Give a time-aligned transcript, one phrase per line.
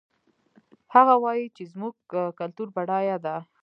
[0.93, 1.93] هغه وایي چې زموږ
[2.39, 3.35] کلتور بډایه ده